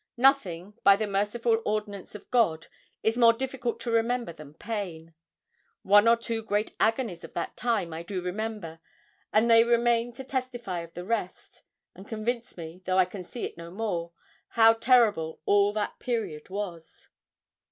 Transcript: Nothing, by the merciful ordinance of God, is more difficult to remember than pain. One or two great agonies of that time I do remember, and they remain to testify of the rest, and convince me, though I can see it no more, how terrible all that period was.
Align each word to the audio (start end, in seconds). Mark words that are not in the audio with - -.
Nothing, 0.17 0.73
by 0.83 0.95
the 0.95 1.05
merciful 1.05 1.61
ordinance 1.63 2.15
of 2.15 2.31
God, 2.31 2.65
is 3.03 3.19
more 3.19 3.33
difficult 3.33 3.79
to 3.81 3.91
remember 3.91 4.33
than 4.33 4.55
pain. 4.55 5.13
One 5.83 6.07
or 6.07 6.15
two 6.17 6.41
great 6.41 6.73
agonies 6.79 7.23
of 7.23 7.33
that 7.33 7.55
time 7.55 7.93
I 7.93 8.01
do 8.01 8.19
remember, 8.19 8.79
and 9.31 9.47
they 9.47 9.63
remain 9.63 10.11
to 10.13 10.23
testify 10.23 10.79
of 10.79 10.95
the 10.95 11.05
rest, 11.05 11.61
and 11.93 12.07
convince 12.07 12.57
me, 12.57 12.81
though 12.85 12.97
I 12.97 13.05
can 13.05 13.23
see 13.23 13.45
it 13.45 13.59
no 13.59 13.69
more, 13.69 14.11
how 14.47 14.73
terrible 14.73 15.39
all 15.45 15.71
that 15.73 15.99
period 15.99 16.49
was. 16.49 17.07